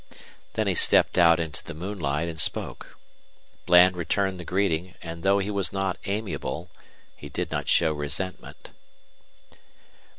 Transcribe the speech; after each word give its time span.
Then 0.53 0.65
he 0.65 0.73
stepped 0.73 1.15
out 1.19 1.39
into 1.39 1.63
the 1.63 1.75
moonlight 1.75 2.27
and 2.27 2.39
spoke. 2.41 2.97
Bland 3.67 3.95
returned 3.95 4.39
the 4.39 4.43
greeting, 4.43 4.95
and, 5.03 5.21
though 5.21 5.37
he 5.37 5.51
was 5.51 5.71
not 5.71 5.99
amiable, 6.05 6.71
he 7.15 7.29
did 7.29 7.51
not 7.51 7.69
show 7.69 7.91
resentment. 7.93 8.71